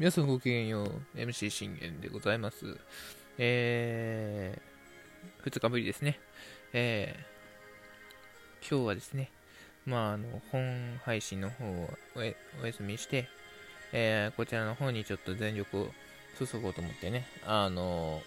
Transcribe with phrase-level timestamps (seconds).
[0.00, 1.18] 皆さんごきげんよう。
[1.18, 2.78] MC 信玄でございます。
[3.36, 6.18] えー、2日ぶりですね。
[6.72, 9.30] えー、今日はですね、
[9.84, 11.90] まあ、あの、本配信の方を
[12.62, 13.28] お休みして、
[13.92, 15.88] えー、こちらの方にちょっと全力を
[16.38, 18.22] 注ごうと思ってね、あの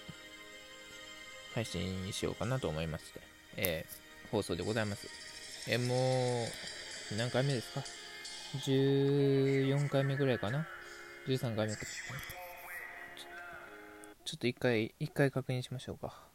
[1.55, 3.19] 配信しようかなと思いまして、
[3.57, 5.07] えー、放送でございます。
[5.67, 6.45] えー、も
[7.13, 7.81] う、何回目ですか
[8.59, 10.67] ?14 回目ぐらいかな？
[11.25, 11.85] 13回目か。
[14.25, 16.27] ちょっと一回、一回確認しましょうか。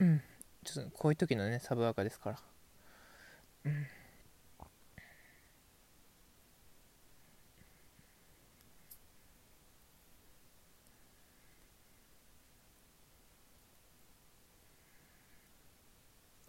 [0.00, 0.22] うん。
[0.64, 2.38] ちょっとこういう時のね、サブアカですから。
[3.64, 3.86] うん。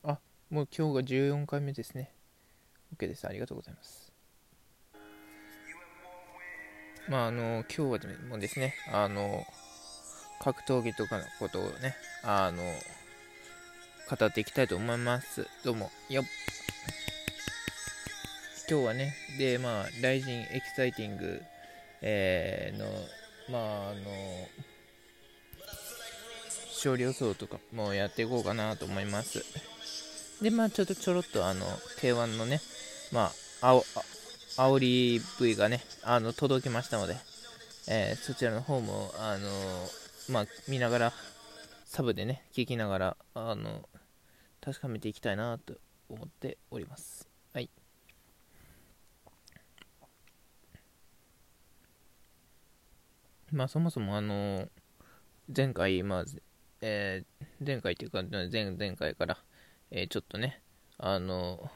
[0.03, 2.13] あ、もう今日が14回目ですね。
[2.95, 3.25] OK です。
[3.27, 4.12] ありがとうございます。
[7.09, 9.45] まあ、あの、今日はもですね、あの、
[10.39, 12.63] 格闘技とかのことをね、あの、
[14.09, 15.45] 語っていきたいと思います。
[15.65, 16.25] どうも、よっ。
[18.69, 21.41] 今日はね、で、まあ、ライジンエキサイティング、
[22.01, 22.85] えー、の、
[23.49, 24.01] まあ、あの、
[26.69, 29.43] 勝利予想とかもやっていこうかなと思います。
[30.41, 31.65] で、まあ、ちょっとちょろっと、あの、
[31.99, 32.61] K1 のね、
[33.11, 33.31] ま
[33.61, 33.83] あ、青、
[34.55, 37.17] 煽り V がね、あの、届きましたので、
[37.87, 39.49] えー、そちらの方も、あの
[40.29, 41.13] まあ、見ながら、
[41.85, 43.89] サブでね、聞きながら、あの、
[44.61, 45.73] 確かめていきたいなと
[46.07, 47.27] 思っております。
[47.51, 47.69] はい。
[53.51, 54.67] まあ、そもそも、あの
[55.55, 56.25] 前回、まあ、
[56.81, 59.37] えー、前回というか、前々回から、
[59.89, 60.61] えー、ちょっとね、
[60.99, 61.71] あの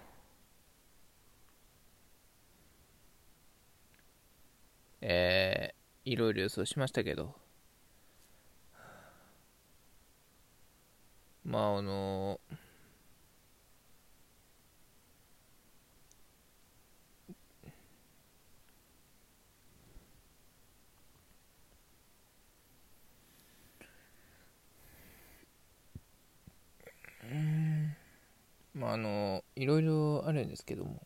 [5.01, 7.35] えー、いろいろ予想しましたけど、
[11.43, 12.39] まあ、あの
[27.23, 27.95] うん、
[28.73, 31.05] まあ、あの、いろいろあるんですけども、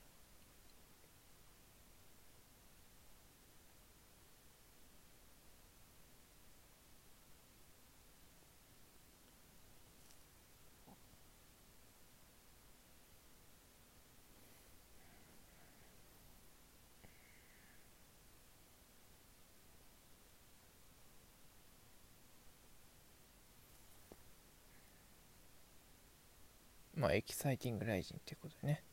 [27.01, 28.83] まあ、エキサイティングライジンということでね。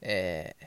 [0.00, 0.66] えー、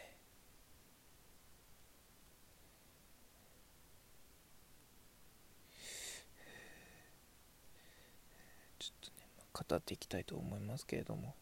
[8.79, 11.35] ちょっとね、語っていきたいと思いますけれども。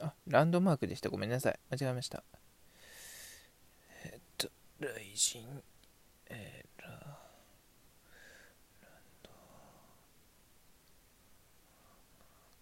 [0.00, 1.10] あ、ランドマークでした。
[1.10, 1.58] ごめんなさい。
[1.70, 2.22] 間違えました。
[4.04, 4.48] えっと、
[4.78, 5.44] 雷神、
[6.28, 7.00] えー、ラ、ラン
[9.24, 9.36] ドマ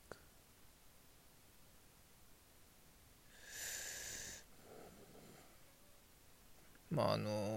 [0.09, 0.19] ーク
[6.91, 7.48] まあ、あのー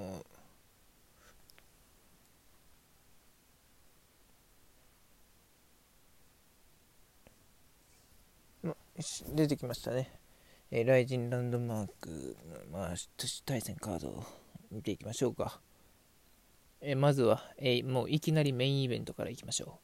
[9.36, 10.12] 出てきましたね。
[10.72, 12.38] えー、ライジンランドマーク、
[12.72, 12.94] まあ、
[13.46, 14.24] 対戦カードを
[14.72, 15.60] 見ていきましょうか。
[16.80, 19.80] えー、まずは、えー、もういきなりメインイベントからいきましょ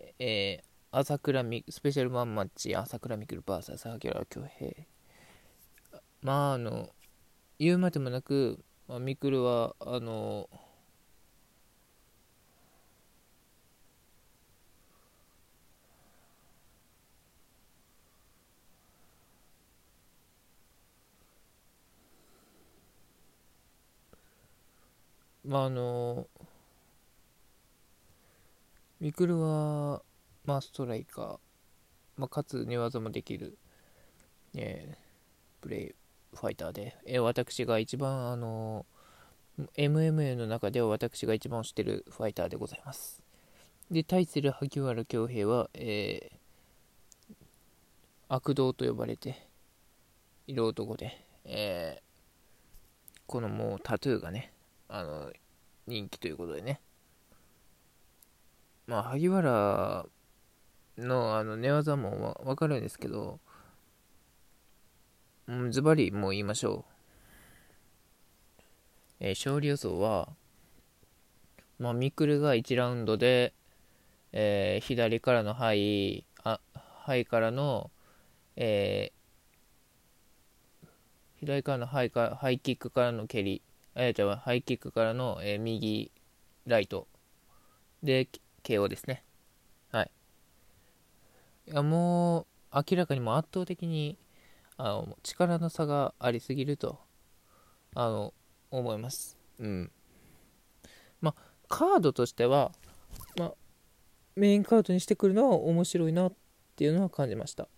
[0.00, 0.04] う。
[0.18, 4.72] えー、朝倉みスペシャルマンマッチ、朝倉未来 VS 榊原恭平。
[6.22, 6.90] まあ、あの、
[7.58, 10.48] 言うまでもなく、まあ、未来は、あの、
[25.50, 26.28] まああの
[29.00, 30.00] ミクルは、
[30.44, 31.38] まあ、ストライカー、
[32.16, 33.58] まあ、かつ寝技もできる、
[34.54, 34.96] えー、
[35.60, 35.94] プレイ
[36.36, 38.86] ファイターで、えー、私が一番あの
[39.76, 43.20] MMA の中では私が一番推してるファイターでございます。
[43.90, 47.34] で対する萩原恭平は、えー、
[48.28, 49.48] 悪道と呼ばれて
[50.46, 52.02] いる男で、えー、
[53.26, 54.52] このもうタトゥーがね、
[54.90, 55.32] あの、
[55.86, 56.80] 人気ということでね。
[58.86, 60.04] まあ、萩原
[60.98, 63.38] のあの寝技もわかるんですけど、
[65.46, 66.92] うん、ズバリもう言いましょう。
[69.20, 70.28] えー、勝利予想は、
[71.78, 73.52] まあ、ミクルが1ラウンドで、
[74.32, 77.92] えー、左からのハイ、あ、ハイからの、
[78.56, 80.88] えー、
[81.38, 83.62] 左からのハイかハイキックからの蹴り、
[83.94, 86.12] えー、じゃあハイキックからの、えー、右、
[86.66, 87.08] ライト
[88.02, 88.28] で
[88.62, 89.24] KO ですね。
[89.90, 90.10] はい。
[91.66, 94.18] いや、もう、明らかにも圧倒的に、
[94.76, 97.00] あの、力の差がありすぎると、
[97.94, 98.32] あの、
[98.70, 99.36] 思います。
[99.58, 99.90] うん。
[101.20, 102.72] まあ、カードとしては、
[103.36, 103.54] まあ、
[104.36, 106.32] メインカードにしてくるのは面白いなっ
[106.76, 107.68] ていうのは感じました。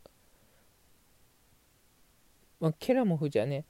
[2.61, 3.65] まあ、ケラモフじゃね、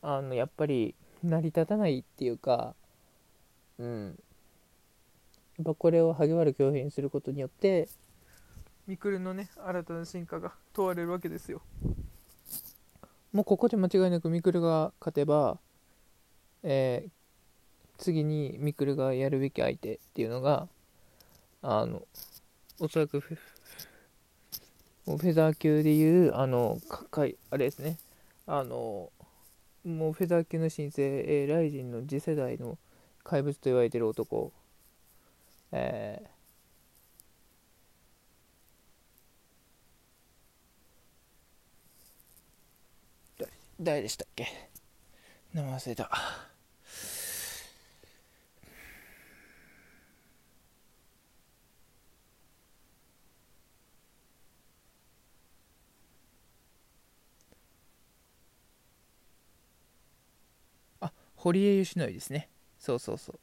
[0.00, 2.74] あの、やっぱり成り立たないっていうか、
[3.78, 4.18] うん。
[5.58, 7.88] やっぱこれを萩原恭平にすることによって、
[8.86, 11.60] ミクルのね、新たな進化が問われるわけですよ。
[13.32, 15.58] もうここで間違いなくミクルが勝てば、
[16.62, 17.10] えー、
[17.98, 20.68] 次にミクルがやるべき相手っていうのが、
[21.60, 22.02] あの、
[22.80, 26.78] おそらくフェザー級でいう、あの、
[27.10, 27.98] かい、あれですね、
[28.46, 29.10] あの、
[29.84, 32.78] もうフェザー級の新星、えー、ライジンの次世代の
[33.24, 34.52] 怪物と言われてる男、
[35.72, 43.46] えー、
[43.80, 44.46] 誰でしたっけ？
[45.54, 46.10] 名前忘れた。
[61.00, 62.48] あ、堀江義則ですね。
[62.80, 63.38] そうそうそう。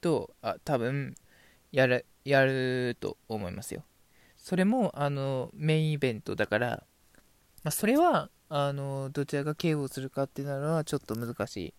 [0.00, 1.14] と、あ、多分、
[1.70, 3.84] やる、やると思いますよ。
[4.38, 6.82] それも、あの、メインイベントだから、
[7.62, 11.74] まあ、それは、あの、どちらが KO するかっていうのはちょっと難しい。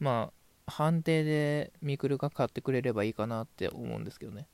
[0.00, 0.32] ま
[0.66, 4.46] あ、判定でミクルが勝ってくれればいいかなって思うんですけどね。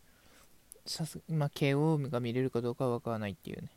[0.86, 3.70] さすまあ、KO が見れるかどうかはわからないっていうね。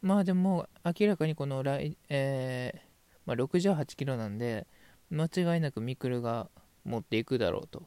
[0.00, 2.85] まあでも、明らかにこの来、えー、
[3.26, 4.66] まあ、68キロなんで、
[5.10, 6.48] 間違いなくミクルが
[6.84, 7.80] 持っていくだろうと。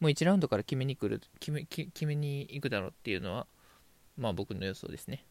[0.00, 3.46] もう1ラウンドから決めに来る、決め決めに行くだろうっていうのは、
[4.16, 5.24] まあ僕の予想ですね。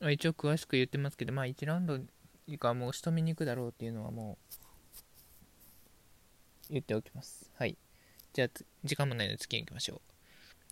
[0.00, 1.98] 一応詳しく言ってますけど、まあ1ラウンド
[2.46, 4.56] 以下もう仕留めに行くだろうっていうのはもう
[6.70, 7.50] 言っておきます。
[7.56, 7.76] はい。
[8.32, 8.48] じゃあ、
[8.84, 10.00] 時間もないので次に行きましょう。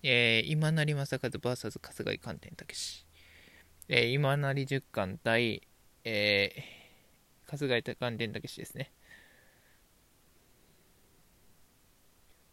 [0.03, 3.05] えー、今成正和 VS 春日井観天武史。
[3.89, 5.63] えー、今成十巻対、
[6.11, 8.91] えー、春日井観天武史ですね。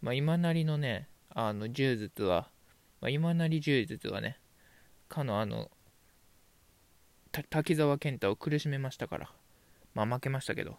[0.02, 2.50] まあ、今成のね、あの、柔術は、
[3.00, 4.38] まあ、今成柔術はね、
[5.08, 5.72] かのあの、
[7.50, 9.32] 滝沢健太を苦しめましたから、
[9.94, 10.76] まあ負けましたけど、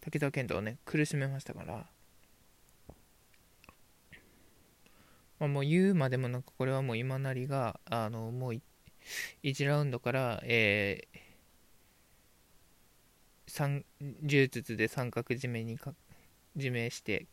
[0.00, 1.86] 滝沢健太をね、苦しめましたから、
[5.38, 8.60] まあ、もう言うまでもなく、これはもう今成が、あの、もう
[9.42, 11.33] 1ラウンドから、えー、
[14.22, 15.94] 柔術で三角締めにか、
[16.56, 17.26] 締めして、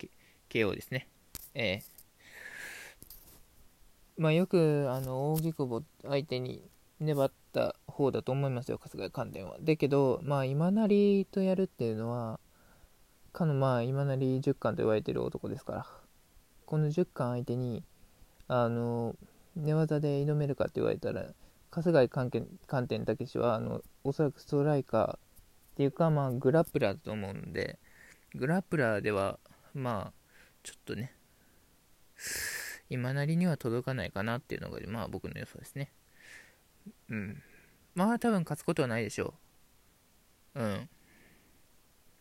[0.49, 1.07] KO ですね。
[1.55, 1.81] えー、
[4.17, 6.61] まあよく、あの、扇久保相手に
[6.99, 9.57] 粘った方だと思いますよ、春日井関連は。
[9.61, 12.39] だけど、まあ、今成とやるっていうのは、
[13.33, 15.87] かの、まあ、今成10巻と言われてる男ですから、
[16.67, 17.83] この10巻相手に、
[18.47, 19.15] あの、
[19.55, 21.25] 寝技で挑めるかって言われたら、
[21.71, 25.30] 春日井関天武は、あの、おそらくストライカー
[25.71, 27.79] っていうか、まあ、グラップラーだと思うんで、
[28.35, 29.39] グラップラーでは、
[29.73, 30.13] まあ、
[30.63, 31.13] ちょっとね、
[32.89, 35.91] 今なりには届かないかなっていうのが、まあ僕の予想ですね。
[37.09, 37.41] うん。
[37.95, 39.33] まあ多分勝つことはないでしょ
[40.55, 40.61] う。
[40.61, 40.89] うん。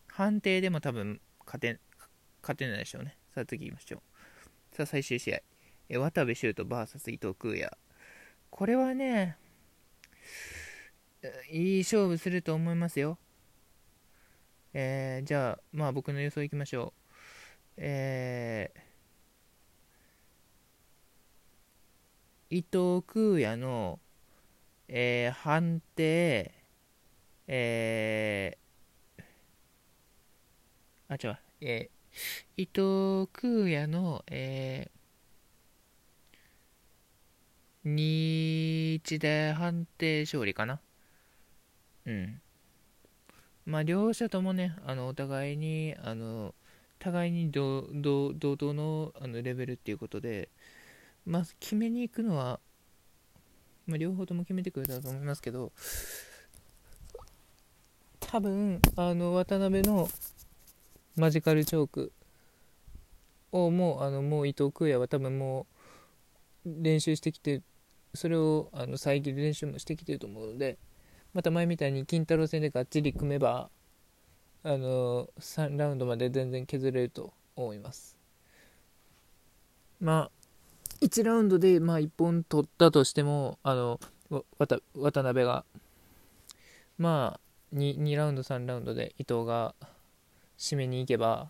[0.07, 1.79] 判定でも多分勝て、
[2.41, 3.17] 勝てないでしょうね。
[3.35, 4.75] さあ次行きましょう。
[4.75, 5.41] さあ最終試合。
[5.89, 7.69] え渡部修斗 VS 伊藤空也。
[8.49, 9.37] これはね、
[11.49, 13.17] いい勝負すると思いますよ。
[14.73, 17.01] えー、じゃあ、まあ僕の予想いきましょう。
[17.77, 23.99] えー、伊藤空也の
[24.93, 26.51] えー、判定、
[27.47, 29.23] えー、
[31.07, 40.81] あ、違う、えー、伊藤空也の、えー、2-1で判定勝利かな。
[42.05, 42.41] うん。
[43.65, 46.53] まあ、両者ともね、あのお互いに、あの
[46.99, 50.49] 互いに同同等のあのレベルっていうことで、
[51.25, 52.59] まあ、決めに行くのは、
[53.87, 55.71] まあ、両方とも決めてくれたと思いますけど、
[58.19, 60.07] 多分あの渡辺の
[61.15, 62.11] マジカルチョーク
[63.51, 65.65] をもうあのもう伊藤空也は多分も
[66.65, 67.61] う練習してきて
[68.13, 70.77] それをあの遮る練習もしてきてると思うので
[71.33, 73.69] また前みたいに金太郎戦でがっちり組めば
[74.63, 78.17] あの3ラウンドまで全然削れると思います。
[79.99, 80.31] まあ
[81.01, 83.99] 1ラウンドでまあ1本取ったとしてもあの
[84.57, 85.65] 渡辺が
[86.97, 89.73] まあ 2, 2ラウンド3ラウンドで伊藤が
[90.57, 91.49] 締めに行けば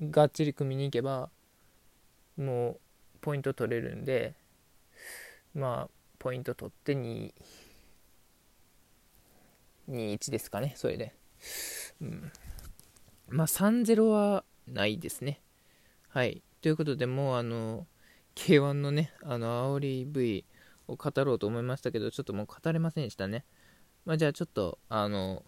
[0.00, 1.30] がっちり組みに行けば
[2.36, 2.78] もう
[3.20, 4.34] ポイント取れるんで
[5.54, 7.32] まあポイント取って2
[9.88, 11.14] 2-1ですかねそれで、
[12.00, 12.32] うん、
[13.28, 15.40] まあ3-0はないですね。
[16.08, 16.42] はい。
[16.60, 17.86] ということでもうあの
[18.34, 20.44] K1 のねあの煽り V
[20.88, 23.44] を語ろうと思いましたけどちょっともう語れませんでしたね。
[24.04, 25.42] まあじゃあちょっとあの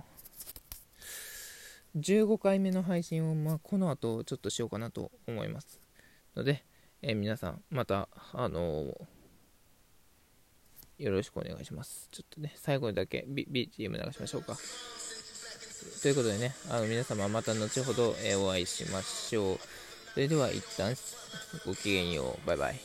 [1.96, 5.80] 15回目の配信を、まあ、この後ちょっとしようかなと思います
[6.36, 6.64] ので、
[7.02, 8.94] えー、皆さんまたあのー、
[11.00, 12.08] よろしくお願いします。
[12.12, 14.56] ちょっとね最後にだけ、B、BGM 流しましょうか。
[16.02, 18.14] ということでねあの皆様また後ほど、
[18.44, 19.58] お会いしましょう。
[20.14, 20.94] それでは一旦
[21.64, 22.46] ごきげんよう。
[22.46, 22.76] バイバイ。